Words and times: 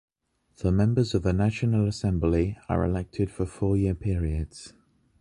The 0.57 0.71
members 0.71 1.13
of 1.13 1.21
the 1.21 1.31
National 1.31 1.85
Assembly 1.87 2.57
are 2.67 2.83
elected 2.83 3.29
for 3.29 3.45
four-year 3.45 3.93
periods. 3.93 4.73